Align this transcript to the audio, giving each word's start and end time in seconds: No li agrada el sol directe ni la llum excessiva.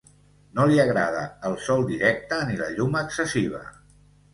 No 0.59 0.65
li 0.71 0.79
agrada 0.83 1.21
el 1.51 1.59
sol 1.67 1.87
directe 1.93 2.43
ni 2.49 2.61
la 2.67 2.75
llum 2.77 3.03
excessiva. 3.07 3.67